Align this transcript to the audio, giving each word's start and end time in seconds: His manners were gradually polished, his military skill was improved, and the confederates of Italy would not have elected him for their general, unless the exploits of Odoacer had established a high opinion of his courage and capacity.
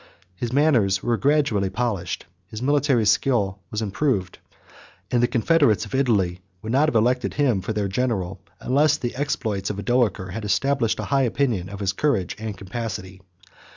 His 0.35 0.51
manners 0.51 1.03
were 1.03 1.15
gradually 1.15 1.69
polished, 1.69 2.25
his 2.47 2.59
military 2.59 3.05
skill 3.05 3.59
was 3.69 3.83
improved, 3.83 4.39
and 5.11 5.21
the 5.21 5.27
confederates 5.27 5.85
of 5.85 5.93
Italy 5.93 6.41
would 6.63 6.71
not 6.71 6.89
have 6.89 6.95
elected 6.95 7.35
him 7.35 7.61
for 7.61 7.71
their 7.71 7.87
general, 7.87 8.41
unless 8.59 8.97
the 8.97 9.13
exploits 9.15 9.69
of 9.69 9.77
Odoacer 9.77 10.31
had 10.31 10.43
established 10.43 10.99
a 10.99 11.03
high 11.13 11.21
opinion 11.21 11.69
of 11.69 11.81
his 11.81 11.93
courage 11.93 12.35
and 12.39 12.57
capacity. 12.57 13.21